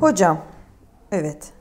[0.00, 0.38] Hocam,
[1.12, 1.52] evet.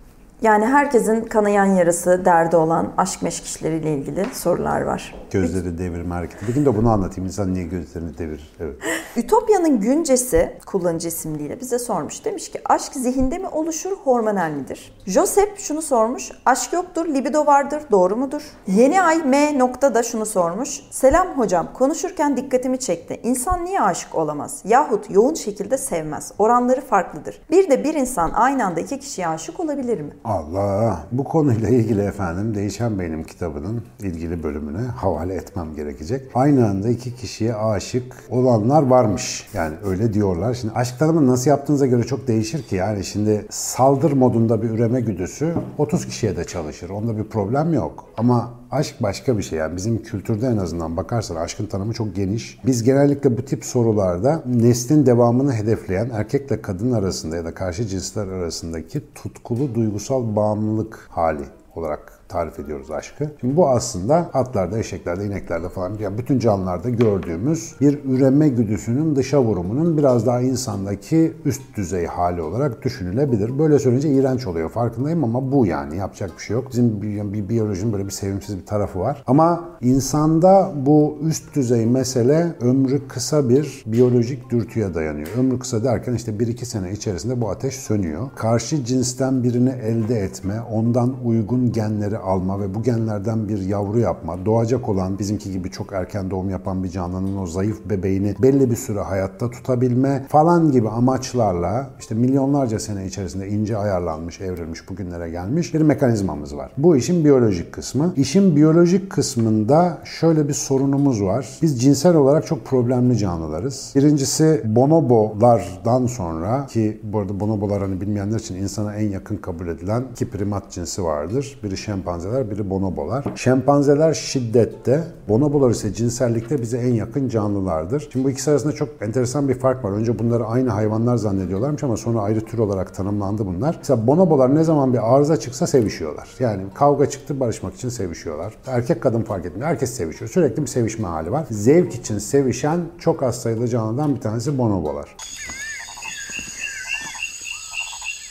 [0.42, 5.16] Yani herkesin kanayan yarası, derdi olan aşk meşk işleriyle ilgili sorular var.
[5.32, 6.48] Gözleri devirme hareketi.
[6.48, 7.26] Bir gün de bunu anlatayım.
[7.26, 8.56] İnsan niye gözlerini devirir?
[8.60, 8.76] Evet.
[9.18, 12.26] Ütopya'nın güncesi kullanıcı isimliyle bize sormuş.
[12.26, 14.94] Demiş ki aşk zihinde mi oluşur, hormonal midir?
[15.06, 16.32] Josep şunu sormuş.
[16.46, 18.42] Aşk yoktur, libido vardır, doğru mudur?
[18.68, 20.82] Yeni ay M nokta da şunu sormuş.
[20.92, 23.20] Selam hocam, konuşurken dikkatimi çekti.
[23.24, 24.62] İnsan niye aşık olamaz?
[24.66, 26.32] Yahut yoğun şekilde sevmez.
[26.40, 27.42] Oranları farklıdır.
[27.52, 30.14] Bir de bir insan aynı anda iki kişiye aşık olabilir mi?
[30.32, 31.08] Allah!
[31.12, 36.32] Bu konuyla ilgili efendim Değişen Beynim kitabının ilgili bölümüne havale etmem gerekecek.
[36.36, 39.48] Aynı anda iki kişiye aşık olanlar varmış.
[39.54, 40.54] Yani öyle diyorlar.
[40.54, 42.76] Şimdi aşk tanımını nasıl yaptığınıza göre çok değişir ki.
[42.76, 46.90] Yani şimdi saldır modunda bir üreme güdüsü 30 kişiye de çalışır.
[46.90, 48.06] Onda bir problem yok.
[48.18, 49.60] Ama aşk başka bir şey.
[49.60, 52.60] Yani bizim kültürde en azından bakarsan aşkın tanımı çok geniş.
[52.66, 58.28] Biz genellikle bu tip sorularda neslin devamını hedefleyen erkekle kadın arasında ya da karşı cinsler
[58.28, 63.32] arasındaki tutkulu duygusal bağımlılık hali olarak tarif ediyoruz aşkı.
[63.42, 69.42] Şimdi bu aslında atlarda, eşeklerde, ineklerde falan yani bütün canlılarda gördüğümüz bir üreme güdüsünün dışa
[69.44, 73.60] vurumunun biraz daha insandaki üst düzey hali olarak düşünülebilir.
[73.60, 76.72] Böyle söyleyince iğrenç oluyor farkındayım ama bu yani yapacak bir şey yok.
[76.72, 79.24] Bizim bir, bir biyolojinin böyle bir sevimsiz bir tarafı var.
[79.28, 85.28] Ama insanda bu üst düzey mesele ömrü kısa bir biyolojik dürtüye dayanıyor.
[85.38, 88.30] Ömrü kısa derken işte 1-2 sene içerisinde bu ateş sönüyor.
[88.36, 94.46] Karşı cinsten birini elde etme, ondan uygun genleri alma ve bu genlerden bir yavru yapma,
[94.46, 98.76] doğacak olan bizimki gibi çok erken doğum yapan bir canlının o zayıf bebeğini belli bir
[98.76, 105.74] süre hayatta tutabilme falan gibi amaçlarla işte milyonlarca sene içerisinde ince ayarlanmış, evrilmiş, bugünlere gelmiş
[105.74, 106.72] bir mekanizmamız var.
[106.78, 108.14] Bu işin biyolojik kısmı.
[108.16, 111.60] İşin biyolojik kısmında şöyle bir sorunumuz var.
[111.62, 113.94] Biz cinsel olarak çok problemli canlılarız.
[113.96, 120.04] Birincisi bonobolardan sonra ki bu arada bonobolar hani bilmeyenler için insana en yakın kabul edilen
[120.12, 121.60] iki primat cinsi vardır.
[121.64, 121.78] Biri
[122.12, 123.26] şempanzeler, biri bonobolar.
[123.36, 128.10] Şempanzeler şiddette, bonobolar ise cinsellikte bize en yakın canlılardır.
[128.12, 129.92] Şimdi bu ikisi arasında çok enteresan bir fark var.
[129.92, 133.76] Önce bunları aynı hayvanlar zannediyorlarmış ama sonra ayrı tür olarak tanımlandı bunlar.
[133.78, 136.30] Mesela bonobolar ne zaman bir arıza çıksa sevişiyorlar.
[136.40, 138.54] Yani kavga çıktı barışmak için sevişiyorlar.
[138.68, 139.68] Erkek kadın fark etmiyor.
[139.68, 140.32] Herkes sevişiyor.
[140.32, 141.46] Sürekli bir sevişme hali var.
[141.52, 145.16] Zevk için sevişen çok az sayılı canlıdan bir tanesi bonobolar.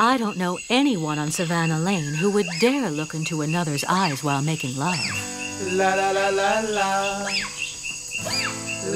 [0.02, 4.40] I don't know anyone on Savannah Lane who would dare look into another's eyes while
[4.40, 4.98] making love.
[5.72, 7.28] La la la la la.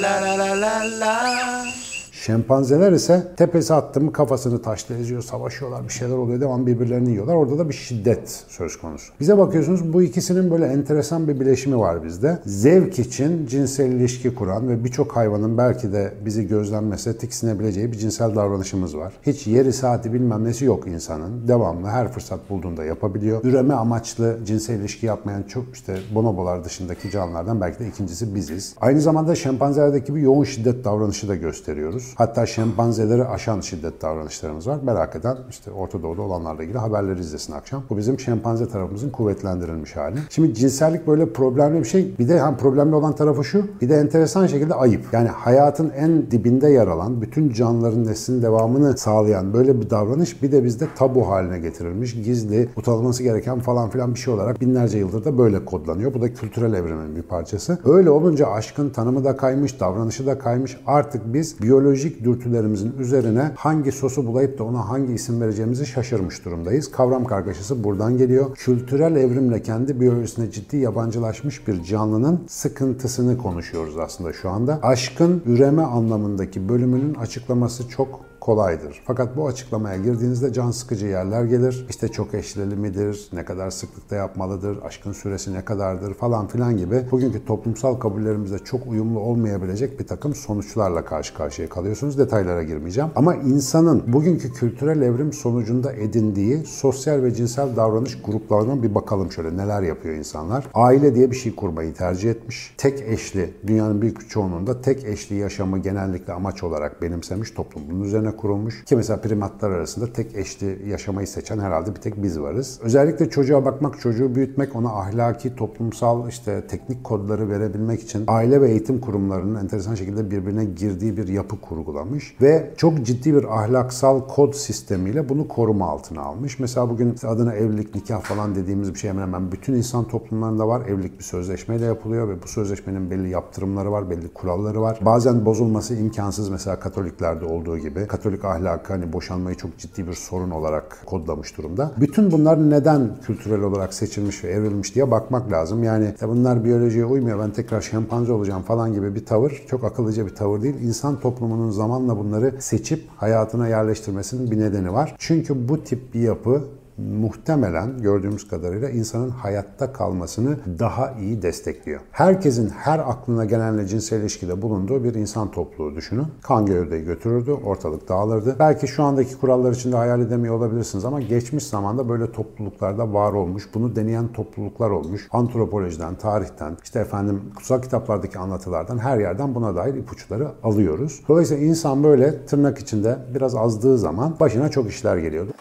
[0.00, 1.84] La la la la la.
[2.25, 7.35] Şempanzeler ise tepesi attı mı kafasını taşla eziyor, savaşıyorlar, bir şeyler oluyor, devam birbirlerini yiyorlar.
[7.35, 9.12] Orada da bir şiddet söz konusu.
[9.21, 12.39] Bize bakıyorsunuz bu ikisinin böyle enteresan bir bileşimi var bizde.
[12.47, 18.34] Zevk için cinsel ilişki kuran ve birçok hayvanın belki de bizi gözlenmese tiksinebileceği bir cinsel
[18.34, 19.13] davranışımız var.
[19.27, 21.49] Hiç yeri saati bilmem nesi yok insanın.
[21.49, 23.45] Devamlı her fırsat bulduğunda yapabiliyor.
[23.45, 28.75] Üreme amaçlı cinsel ilişki yapmayan çok işte bonobolar dışındaki canlılardan belki de ikincisi biziz.
[28.81, 32.14] Aynı zamanda şempanzelerdeki bir yoğun şiddet davranışı da gösteriyoruz.
[32.15, 34.79] Hatta şempanzeleri aşan şiddet davranışlarımız var.
[34.83, 37.83] Merak eden işte Orta Doğu'da olanlarla ilgili haberleri izlesin akşam.
[37.91, 40.17] Bu bizim şempanze tarafımızın kuvvetlendirilmiş hali.
[40.31, 42.19] Şimdi cinsellik böyle problemli bir şey.
[42.19, 43.65] Bir de hem problemli olan tarafı şu.
[43.81, 45.05] Bir de enteresan şekilde ayıp.
[45.13, 50.53] Yani hayatın en dibinde yer alan, bütün canlıların neslinin devamını sağlayan böyle bir davranış bir
[50.53, 52.15] de bizde tabu haline getirilmiş.
[52.15, 56.15] Gizli, utanılması gereken falan filan bir şey olarak binlerce yıldır da böyle kodlanıyor.
[56.15, 57.79] Bu da kültürel evrimin bir parçası.
[57.85, 60.77] Öyle olunca aşkın tanımı da kaymış, davranışı da kaymış.
[60.87, 66.44] Artık biz biyoloji biyolojik dürtülerimizin üzerine hangi sosu bulayıp da ona hangi isim vereceğimizi şaşırmış
[66.44, 66.91] durumdayız.
[66.91, 68.54] Kavram kargaşası buradan geliyor.
[68.54, 74.78] Kültürel evrimle kendi biyolojisine ciddi yabancılaşmış bir canlının sıkıntısını konuşuyoruz aslında şu anda.
[74.82, 79.03] Aşkın üreme anlamındaki bölümünün açıklaması çok kolaydır.
[79.04, 81.86] Fakat bu açıklamaya girdiğinizde can sıkıcı yerler gelir.
[81.91, 87.03] İşte çok eşlili midir, ne kadar sıklıkta yapmalıdır, aşkın süresi ne kadardır falan filan gibi
[87.10, 92.19] bugünkü toplumsal kabullerimizde çok uyumlu olmayabilecek bir takım sonuçlarla karşı karşıya kalıyorsunuz.
[92.19, 93.10] Detaylara girmeyeceğim.
[93.16, 99.57] Ama insanın bugünkü kültürel evrim sonucunda edindiği sosyal ve cinsel davranış gruplarından bir bakalım şöyle
[99.57, 100.66] neler yapıyor insanlar.
[100.74, 102.74] Aile diye bir şey kurmayı tercih etmiş.
[102.78, 107.83] Tek eşli, dünyanın büyük çoğunluğunda tek eşli yaşamı genellikle amaç olarak benimsemiş toplum.
[107.91, 108.84] Bunun üzerine kurulmuş.
[108.84, 112.80] Ki mesela primatlar arasında tek eşli yaşamayı seçen herhalde bir tek biz varız.
[112.83, 118.71] Özellikle çocuğa bakmak, çocuğu büyütmek, ona ahlaki, toplumsal işte teknik kodları verebilmek için aile ve
[118.71, 124.21] eğitim kurumlarının enteresan şekilde birbirine girdiği bir yapı kur kurgulamış ve çok ciddi bir ahlaksal
[124.21, 126.59] kod sistemiyle bunu koruma altına almış.
[126.59, 130.86] Mesela bugün adına evlilik, nikah falan dediğimiz bir şey hemen hemen bütün insan toplumlarında var.
[130.86, 134.98] Evlilik bir sözleşmeyle yapılıyor ve bu sözleşmenin belli yaptırımları var, belli kuralları var.
[135.01, 138.07] Bazen bozulması imkansız mesela Katoliklerde olduğu gibi.
[138.07, 141.92] Katolik ahlakı hani boşanmayı çok ciddi bir sorun olarak kodlamış durumda.
[142.01, 145.84] Bütün bunlar neden kültürel olarak seçilmiş ve evrilmiş diye bakmak lazım.
[145.84, 150.34] Yani bunlar biyolojiye uymuyor ben tekrar şempanze olacağım falan gibi bir tavır çok akıllıca bir
[150.34, 150.75] tavır değil.
[150.83, 155.15] İnsan toplumunun zamanla bunları seçip hayatına yerleştirmesinin bir nedeni var.
[155.18, 156.65] Çünkü bu tip bir yapı
[156.99, 162.01] muhtemelen gördüğümüz kadarıyla insanın hayatta kalmasını daha iyi destekliyor.
[162.11, 166.27] Herkesin her aklına gelenle cinsel ilişkide bulunduğu bir insan topluluğu düşünün.
[166.43, 168.57] Kan gövdeyi götürürdü, ortalık dağılırdı.
[168.59, 173.69] Belki şu andaki kurallar içinde hayal edemiyor olabilirsiniz ama geçmiş zamanda böyle topluluklarda var olmuş,
[173.75, 175.29] bunu deneyen topluluklar olmuş.
[175.33, 181.21] Antropolojiden, tarihten, işte efendim kutsal kitaplardaki anlatılardan her yerden buna dair ipuçları alıyoruz.
[181.29, 185.53] Dolayısıyla insan böyle tırnak içinde biraz azdığı zaman başına çok işler geliyordu.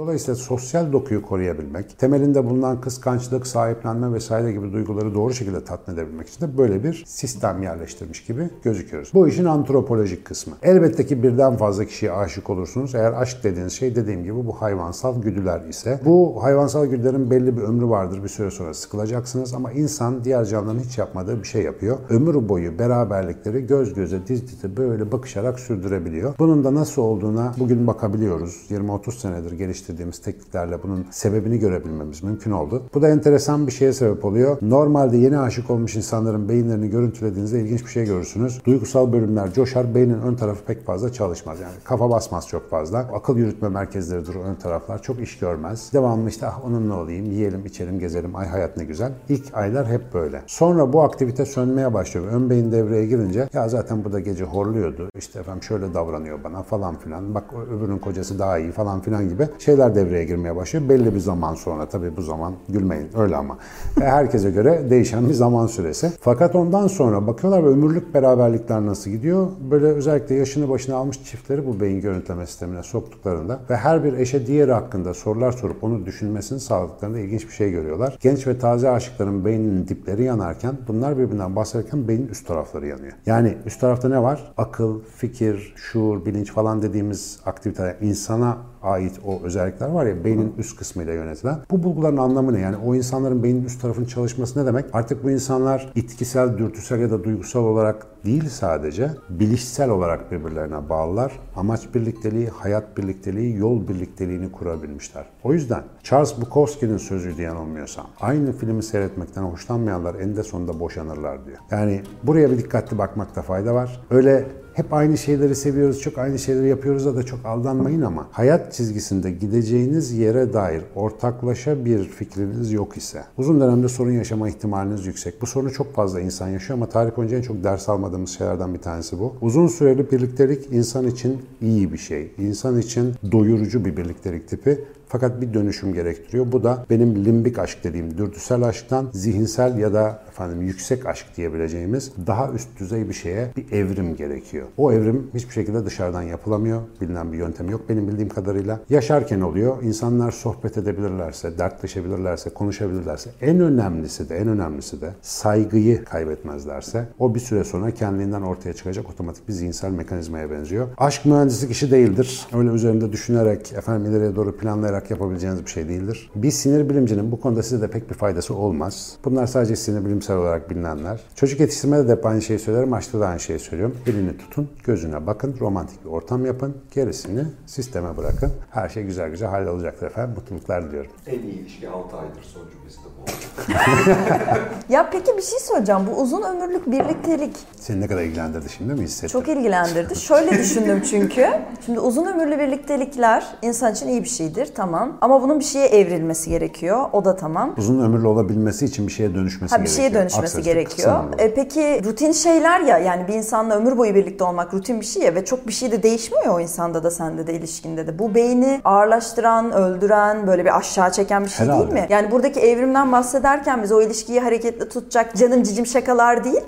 [0.00, 6.28] Dolayısıyla sosyal dokuyu koruyabilmek, temelinde bulunan kıskançlık, sahiplenme vesaire gibi duyguları doğru şekilde tatmin edebilmek
[6.28, 9.10] için de böyle bir sistem yerleştirmiş gibi gözüküyoruz.
[9.14, 10.54] Bu işin antropolojik kısmı.
[10.62, 12.94] Elbette ki birden fazla kişiye aşık olursunuz.
[12.94, 17.62] Eğer aşk dediğiniz şey dediğim gibi bu hayvansal güdüler ise bu hayvansal güdülerin belli bir
[17.62, 18.22] ömrü vardır.
[18.22, 21.98] Bir süre sonra sıkılacaksınız ama insan diğer canlıların hiç yapmadığı bir şey yapıyor.
[22.10, 26.34] Ömür boyu beraberlikleri göz göze diz dize böyle bakışarak sürdürebiliyor.
[26.38, 28.66] Bunun da nasıl olduğuna bugün bakabiliyoruz.
[28.70, 29.52] 20-30 senedir
[29.90, 32.82] geliştirdiğimiz tekniklerle bunun sebebini görebilmemiz mümkün oldu.
[32.94, 34.58] Bu da enteresan bir şeye sebep oluyor.
[34.62, 38.64] Normalde yeni aşık olmuş insanların beyinlerini görüntülediğinizde ilginç bir şey görürsünüz.
[38.64, 41.60] Duygusal bölümler coşar, beynin ön tarafı pek fazla çalışmaz.
[41.60, 42.98] Yani kafa basmaz çok fazla.
[42.98, 45.02] Akıl yürütme merkezleridir o ön taraflar.
[45.02, 45.90] Çok iş görmez.
[45.92, 48.36] Devamlı işte ah onunla olayım, yiyelim, içelim, gezelim.
[48.36, 49.12] Ay hayat ne güzel.
[49.28, 50.42] İlk aylar hep böyle.
[50.46, 52.26] Sonra bu aktivite sönmeye başlıyor.
[52.26, 55.08] Ön beyin devreye girince ya zaten bu da gece horluyordu.
[55.18, 57.34] İşte efendim şöyle davranıyor bana falan filan.
[57.34, 60.88] Bak öbürünün kocası daha iyi falan filan gibi şeyler devreye girmeye başlıyor.
[60.88, 63.58] Belli bir zaman sonra tabii bu zaman gülmeyin öyle ama
[64.00, 66.10] E, herkese göre değişen bir zaman süresi.
[66.20, 69.48] Fakat ondan sonra bakıyorlar ve ömürlük beraberlikler nasıl gidiyor?
[69.70, 74.46] Böyle özellikle yaşını başına almış çiftleri bu beyin görüntüleme sistemine soktuklarında ve her bir eşe
[74.46, 78.18] diğeri hakkında sorular sorup onu düşünmesini sağladıklarında ilginç bir şey görüyorlar.
[78.20, 83.12] Genç ve taze aşıkların beyninin dipleri yanarken bunlar birbirinden bahsederken beynin üst tarafları yanıyor.
[83.26, 84.52] Yani üst tarafta ne var?
[84.56, 90.76] Akıl, fikir, şuur, bilinç falan dediğimiz aktiviteler insana ait o özellikler var ya beynin üst
[90.78, 91.58] kısmıyla yönetilen.
[91.70, 92.60] Bu bulguların anlamı ne?
[92.60, 94.84] Yani o insanların beynin üst tarafının çalışması ne demek?
[94.92, 101.32] Artık bu insanlar itkisel, dürtüsel ya da duygusal olarak değil sadece bilişsel olarak birbirlerine bağlılar.
[101.56, 105.26] Amaç birlikteliği, hayat birlikteliği, yol birlikteliğini kurabilmişler.
[105.44, 108.06] O yüzden Charles Bukowski'nin sözüydü yanılmıyorsam.
[108.20, 111.58] Aynı filmi seyretmekten hoşlanmayanlar eninde sonunda boşanırlar diyor.
[111.70, 114.00] Yani buraya bir dikkatli bakmakta fayda var.
[114.10, 119.30] Öyle hep aynı şeyleri seviyoruz, çok aynı şeyleri yapıyoruz da çok aldanmayın ama hayat çizgisinde
[119.30, 125.42] gideceğiniz yere dair ortaklaşa bir fikriniz yok ise uzun dönemde sorun yaşama ihtimaliniz yüksek.
[125.42, 128.78] Bu sorunu çok fazla insan yaşıyor ama tarih boyunca en çok ders almadığımız şeylerden bir
[128.78, 129.34] tanesi bu.
[129.40, 132.32] Uzun süreli birliktelik insan için iyi bir şey.
[132.38, 136.52] İnsan için doyurucu bir birliktelik tipi fakat bir dönüşüm gerektiriyor.
[136.52, 142.12] Bu da benim limbik aşk dediğim dürtüsel aşktan zihinsel ya da efendim yüksek aşk diyebileceğimiz
[142.26, 144.66] daha üst düzey bir şeye bir evrim gerekiyor.
[144.76, 146.80] O evrim hiçbir şekilde dışarıdan yapılamıyor.
[147.00, 148.80] Bilinen bir yöntemi yok benim bildiğim kadarıyla.
[148.90, 149.82] Yaşarken oluyor.
[149.82, 157.40] İnsanlar sohbet edebilirlerse, dertleşebilirlerse, konuşabilirlerse en önemlisi de en önemlisi de saygıyı kaybetmezlerse o bir
[157.40, 160.88] süre sonra kendinden ortaya çıkacak otomatik bir zihinsel mekanizmaya benziyor.
[160.98, 162.46] Aşk mühendislik işi değildir.
[162.54, 166.30] Öyle üzerinde düşünerek, efendim ileriye doğru planlayarak yapabileceğiniz bir şey değildir.
[166.34, 169.16] Bir sinir bilimcinin bu konuda size de pek bir faydası olmaz.
[169.24, 171.20] Bunlar sadece sinir bilimsel olarak bilinenler.
[171.34, 173.96] Çocuk yetiştirmede de aynı şeyi söylerim, aşkta da aynı şeyi söylüyorum.
[174.06, 178.52] Elini tutun, gözüne bakın, romantik bir ortam yapın, gerisini sisteme bırakın.
[178.70, 180.34] Her şey güzel güzel hallolacaktır efendim.
[180.36, 181.10] Mutluluklar diliyorum.
[181.26, 183.30] En iyi ilişki 6 aydır son cümlesi de bu.
[184.88, 186.00] Ya peki bir şey söyleyeceğim.
[186.10, 189.28] Bu uzun ömürlük birliktelik Seni ne kadar ilgilendirdi şimdi mi hissettin?
[189.28, 190.16] çok ilgilendirdi.
[190.16, 191.46] Şöyle düşündüm çünkü.
[191.86, 195.16] Şimdi uzun ömürlü birliktelikler insan için iyi bir şeydir tamam.
[195.20, 197.04] Ama bunun bir şeye evrilmesi gerekiyor.
[197.12, 197.74] O da tamam.
[197.78, 200.08] Uzun ömürlü olabilmesi için bir şeye dönüşmesi Ha bir gerekiyor.
[200.10, 201.24] şeye dönüşmesi Aksesi gerekiyor.
[201.38, 205.22] E, peki rutin şeyler ya yani bir insanla ömür boyu birlikte olmak rutin bir şey
[205.22, 208.18] ya ve çok bir şey de değişmiyor o insanda da sende de ilişkinde de.
[208.18, 211.82] Bu beyni ağırlaştıran, öldüren, böyle bir aşağı çeken bir şey Herhalde.
[211.82, 212.06] değil mi?
[212.10, 216.60] Yani buradaki evrimden bahsederken biz o ilişkiyi hareketli tutacak canım cicim şakalar değil.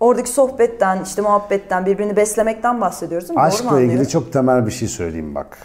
[0.00, 3.42] Oradaki sohbetten, işte muhabbetten, birbirini beslemekten bahsediyoruz değil mi?
[3.42, 5.58] Doğru mu Aşkla ilgili çok temel bir şey söyleyeyim bak.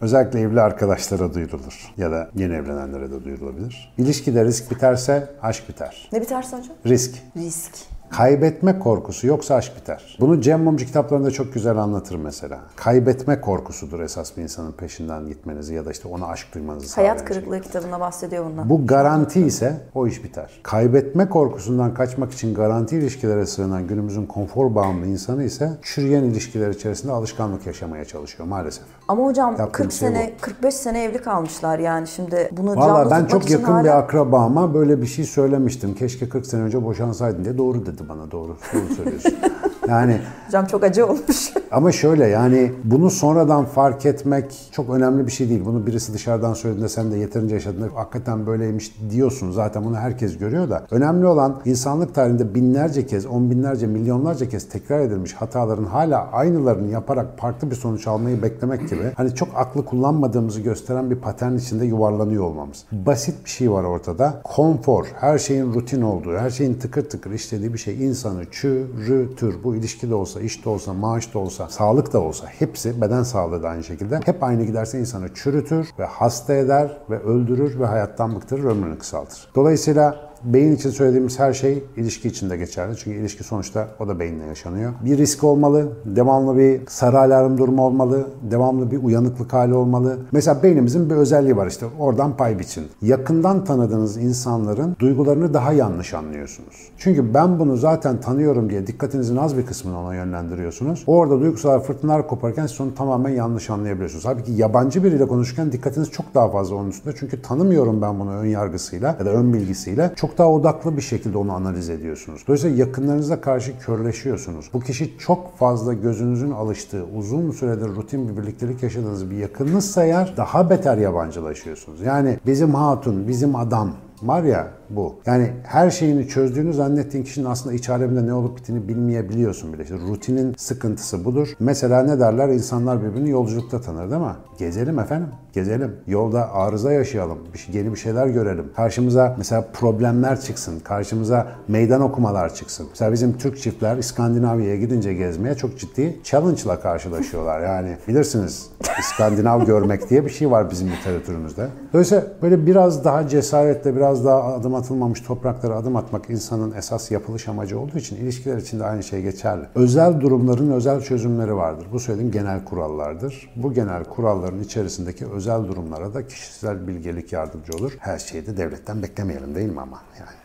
[0.00, 3.94] Özellikle evli arkadaşlara duyurulur ya da yeni evlenenlere de duyurulabilir.
[3.98, 6.08] İlişkide risk biterse aşk biter.
[6.12, 6.76] Ne biterse hocam?
[6.86, 7.14] Risk.
[7.36, 7.72] Risk.
[8.16, 10.16] Kaybetme korkusu yoksa aşk biter.
[10.20, 12.60] Bunu Cem Mumcu kitaplarında çok güzel anlatır mesela.
[12.76, 17.18] Kaybetme korkusudur esas bir insanın peşinden gitmenizi ya da işte ona aşk duymanızı sağlayan Hayat
[17.18, 17.26] şey.
[17.28, 18.70] kırıklığı kitabında bahsediyor bundan.
[18.70, 20.60] Bu garanti ise o iş biter.
[20.62, 27.12] Kaybetme korkusundan kaçmak için garanti ilişkilere sığınan günümüzün konfor bağımlı insanı ise çürüyen ilişkiler içerisinde
[27.12, 28.84] alışkanlık yaşamaya çalışıyor maalesef.
[29.08, 33.26] Ama hocam Yaptığım 40 şey sene, 45 sene evli kalmışlar yani şimdi bunu Valla ben
[33.26, 33.84] çok yakın hala...
[33.84, 35.94] bir akrabama böyle bir şey söylemiştim.
[35.94, 37.58] Keşke 40 sene önce boşansaydın diye.
[37.58, 38.56] Doğru dedi bana doğru.
[38.74, 39.34] Doğru söylüyorsun.
[39.88, 40.20] yani
[40.52, 41.52] Hocam çok acı olmuş.
[41.70, 45.64] Ama şöyle yani bunu sonradan fark etmek çok önemli bir şey değil.
[45.64, 49.50] Bunu birisi dışarıdan söylediğinde sen de yeterince yaşadığında hakikaten böyleymiş diyorsun.
[49.50, 50.86] Zaten bunu herkes görüyor da.
[50.90, 56.90] Önemli olan insanlık tarihinde binlerce kez, on binlerce, milyonlarca kez tekrar edilmiş hataların hala aynılarını
[56.90, 59.12] yaparak farklı bir sonuç almayı beklemek gibi.
[59.16, 62.84] Hani çok aklı kullanmadığımızı gösteren bir patern içinde yuvarlanıyor olmamız.
[62.92, 64.40] Basit bir şey var ortada.
[64.44, 69.54] Konfor, her şeyin rutin olduğu, her şeyin tıkır tıkır işlediği bir şey insanı çürütür.
[69.64, 73.22] Bu ilişki de olsa, iş de olsa, maaş da olsa, sağlık da olsa hepsi beden
[73.22, 77.86] sağlığı da aynı şekilde hep aynı giderse insanı çürütür ve hasta eder ve öldürür ve
[77.86, 79.48] hayattan bıktırır, ömrünü kısaltır.
[79.54, 82.96] Dolayısıyla Beyin için söylediğimiz her şey ilişki için de geçerli.
[82.96, 84.92] Çünkü ilişki sonuçta o da beyinle yaşanıyor.
[85.04, 90.18] Bir risk olmalı, devamlı bir sarı alarm durumu olmalı, devamlı bir uyanıklık hali olmalı.
[90.32, 92.84] Mesela beynimizin bir özelliği var işte oradan pay biçin.
[93.02, 96.88] Yakından tanıdığınız insanların duygularını daha yanlış anlıyorsunuz.
[96.98, 101.04] Çünkü ben bunu zaten tanıyorum diye dikkatinizin az bir kısmını ona yönlendiriyorsunuz.
[101.06, 104.24] Orada duygusal fırtınalar koparken siz onu tamamen yanlış anlayabiliyorsunuz.
[104.24, 107.14] Halbuki yabancı biriyle konuşurken dikkatiniz çok daha fazla onun üstünde.
[107.18, 110.12] Çünkü tanımıyorum ben bunu ön yargısıyla ya da ön bilgisiyle.
[110.16, 112.44] Çok daha odaklı bir şekilde onu analiz ediyorsunuz.
[112.46, 114.70] Dolayısıyla yakınlarınıza karşı körleşiyorsunuz.
[114.72, 120.34] Bu kişi çok fazla gözünüzün alıştığı, uzun süredir rutin bir birliktelik yaşadığınız bir yakınınızsa eğer
[120.36, 122.00] daha beter yabancılaşıyorsunuz.
[122.00, 123.90] Yani bizim hatun, bizim adam
[124.22, 125.14] var ya bu.
[125.26, 129.82] Yani her şeyini çözdüğünü zannettiğin kişinin aslında iç aleminde ne olup bittiğini bilmeyebiliyorsun bile.
[129.82, 131.48] İşte rutinin sıkıntısı budur.
[131.60, 132.48] Mesela ne derler?
[132.48, 134.36] İnsanlar birbirini yolculukta tanır değil mi?
[134.58, 135.28] Gezelim efendim.
[135.52, 135.96] Gezelim.
[136.06, 137.38] Yolda arıza yaşayalım.
[137.54, 138.64] Bir şey, yeni bir şeyler görelim.
[138.76, 140.80] Karşımıza mesela problemler çıksın.
[140.80, 142.86] Karşımıza meydan okumalar çıksın.
[142.90, 147.60] Mesela bizim Türk çiftler İskandinavya'ya gidince gezmeye çok ciddi challenge'la karşılaşıyorlar.
[147.60, 148.70] Yani bilirsiniz
[149.00, 151.68] İskandinav görmek diye bir şey var bizim literatürümüzde.
[151.92, 157.48] Dolayısıyla böyle biraz daha cesaretle, biraz daha adım atılmamış topraklara adım atmak insanın esas yapılış
[157.48, 159.66] amacı olduğu için ilişkiler için de aynı şey geçerli.
[159.74, 161.86] Özel durumların özel çözümleri vardır.
[161.92, 163.50] Bu söylediğim genel kurallardır.
[163.56, 167.96] Bu genel kuralların içerisindeki özel durumlara da kişisel bilgelik yardımcı olur.
[167.98, 170.36] Her şeyi de devletten beklemeyelim değil mi ama yani.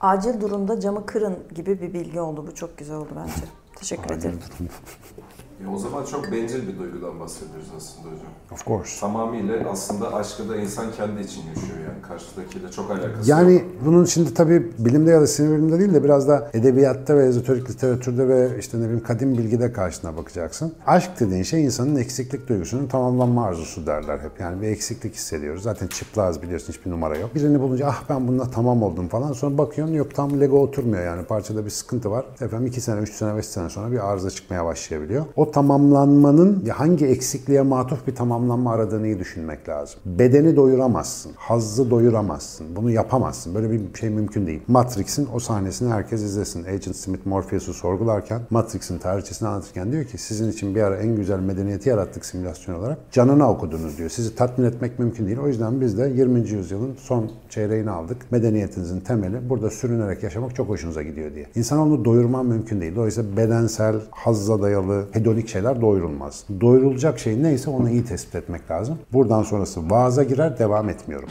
[0.00, 2.44] Acil durumda camı kırın gibi bir bilgi oldu.
[2.46, 3.48] Bu çok güzel oldu bence.
[3.76, 4.38] Teşekkür ederim.
[5.64, 8.26] E o zaman çok bencil bir duygudan bahsediyoruz aslında hocam.
[8.52, 9.00] Of course.
[9.00, 12.02] Tamamıyla aslında aşkı da insan kendi için yaşıyor yani.
[12.02, 13.62] Karşıdakiyle çok alakası Yani yok.
[13.84, 17.70] bunun şimdi tabii bilimde ya da sinir bilimde değil de biraz da edebiyatta ve ezoterik
[17.70, 20.72] literatürde ve işte ne bileyim kadim bilgide karşına bakacaksın.
[20.86, 24.40] Aşk dediğin şey insanın eksiklik duygusunun tamamlanma arzusu derler hep.
[24.40, 25.62] Yani bir eksiklik hissediyoruz.
[25.62, 27.34] Zaten çıplağız biliyorsun hiçbir numara yok.
[27.34, 29.32] Birini bulunca ah ben bununla tamam oldum falan.
[29.32, 31.24] Sonra bakıyorsun yok tam Lego oturmuyor yani.
[31.24, 32.26] Parçada bir sıkıntı var.
[32.40, 35.24] Efendim 2 sene, 3 sene, 5 sene sonra bir arıza çıkmaya başlayabiliyor.
[35.36, 40.00] O tamamlanmanın hangi eksikliğe matuf bir tamamlanma aradığını iyi düşünmek lazım.
[40.06, 41.32] Bedeni doyuramazsın.
[41.36, 42.76] Hazzı doyuramazsın.
[42.76, 43.54] Bunu yapamazsın.
[43.54, 44.60] Böyle bir şey mümkün değil.
[44.68, 46.64] Matrix'in o sahnesini herkes izlesin.
[46.64, 51.40] Agent Smith Morpheus'u sorgularken Matrix'in tarihçesini anlatırken diyor ki sizin için bir ara en güzel
[51.40, 52.98] medeniyeti yarattık simülasyon olarak.
[53.12, 54.10] Canına okudunuz diyor.
[54.10, 55.38] Sizi tatmin etmek mümkün değil.
[55.38, 56.38] O yüzden biz de 20.
[56.50, 58.16] yüzyılın son çeyreğini aldık.
[58.30, 61.46] Medeniyetinizin temeli burada sürünerek yaşamak çok hoşunuza gidiyor diye.
[61.54, 62.96] İnsanoğlunu doyurman mümkün değil.
[62.96, 66.44] Dolayısıyla bedensel, hazza dayalı, hedonik şeyler doyurulmaz.
[66.60, 68.98] Doyurulacak şey neyse onu iyi tespit etmek lazım.
[69.12, 71.28] Buradan sonrası vaaza girer, devam etmiyorum.